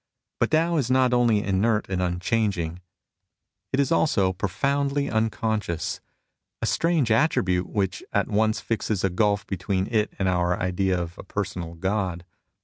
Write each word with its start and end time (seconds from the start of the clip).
But 0.39 0.49
Tao 0.49 0.77
is 0.77 0.89
not 0.89 1.13
only 1.13 1.43
inert 1.43 1.87
and 1.87 2.01
unchanging, 2.01 2.81
it 3.71 3.79
is 3.79 3.91
also 3.91 4.33
profoundly 4.33 5.09
20 5.09 5.09
MUSINGS 5.11 5.11
OF 5.13 5.25
A 5.27 5.29
CHINESE 5.37 5.41
MYSTIC 5.41 5.41
unconscious— 5.43 6.01
a 6.63 6.65
strange 6.65 7.11
attribute, 7.11 7.69
which 7.69 8.03
at 8.11 8.27
once 8.27 8.61
fixes 8.61 9.03
a 9.03 9.11
gulf 9.11 9.45
between 9.45 9.85
it 9.93 10.11
and 10.17 10.27
our 10.27 10.59
idea 10.59 10.99
of 10.99 11.15
a 11.19 11.23
personal 11.23 11.75
God. 11.75 12.25